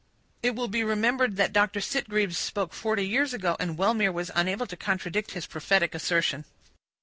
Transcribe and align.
It 0.41 0.55
will 0.55 0.67
be 0.67 0.83
remembered 0.83 1.35
that 1.37 1.53
Doctor 1.53 1.79
Sitgreaves 1.79 2.35
spoke 2.35 2.73
forty 2.73 3.07
years 3.07 3.35
ago, 3.35 3.55
and 3.59 3.77
Wellmere 3.77 4.11
was 4.11 4.31
unable 4.33 4.65
to 4.65 4.75
contradict 4.75 5.33
his 5.33 5.45
prophetic 5.45 5.93
assertion. 5.93 6.45